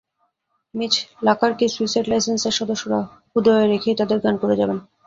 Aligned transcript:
Miss 0.75 0.93
লাকারকে 1.23 1.65
suicide 1.67 2.05
সাইলেন্সের 2.09 2.57
সদস্যরা 2.59 2.99
হূদয়ে 3.33 3.65
রেখেই 3.65 3.97
তাঁদের 3.99 4.19
গান 4.19 4.35
করে 4.41 4.55
যাবেন। 4.61 4.77